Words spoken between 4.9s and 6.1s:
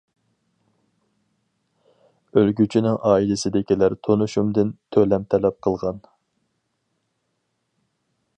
تۆلەم تەلەپ قىلغان.